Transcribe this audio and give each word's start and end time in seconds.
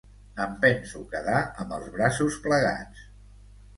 Em 0.45 0.53
penso 0.63 1.01
quedar 1.11 1.37
amb 1.65 1.75
els 1.79 1.93
braços 1.99 2.39
plegats. 2.47 3.05